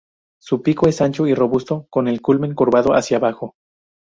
[0.41, 3.53] Su pico es ancho y robusto, con el culmen curvado hacia abajo.